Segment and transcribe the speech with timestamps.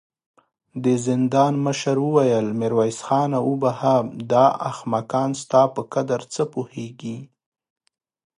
[0.83, 3.39] د زندان مشر وويل: ميرويس خانه!
[3.49, 3.95] وبخښه،
[4.31, 7.17] دا احمقان ستا په قدر څه پوهېږې.